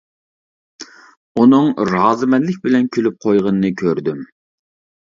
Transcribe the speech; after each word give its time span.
ئۇنىڭ 1.41 1.69
رازىمەنلىك 1.91 2.59
بىلەن 2.65 2.89
كۈلۈپ 2.97 3.21
قويغىنى 3.29 3.73
كۆردۈم. 3.85 4.27